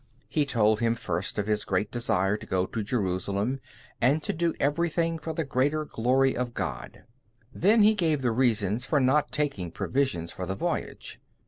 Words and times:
He 0.27 0.47
told 0.47 0.79
him 0.79 0.95
first 0.95 1.37
of 1.37 1.45
his 1.45 1.63
great 1.63 1.91
desire 1.91 2.35
to 2.35 2.47
go 2.47 2.65
to 2.65 2.83
Jerusalem, 2.83 3.59
and 4.01 4.23
to 4.23 4.33
do 4.33 4.55
everything 4.59 5.19
for 5.19 5.31
the 5.31 5.43
greater 5.45 5.85
glory 5.85 6.35
of 6.35 6.55
God. 6.55 7.03
Then 7.53 7.83
he 7.83 7.93
gave 7.93 8.23
the 8.23 8.31
reasons 8.31 8.83
for 8.83 8.99
not 8.99 9.31
taking 9.31 9.69
provisions 9.69 10.31
for 10.31 10.47
the 10.47 10.55
voyage. 10.55 11.21